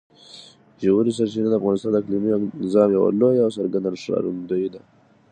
[0.83, 2.31] ژورې سرچینې د افغانستان د اقلیمي
[2.63, 4.81] نظام یوه لویه او څرګنده ښکارندوی ده.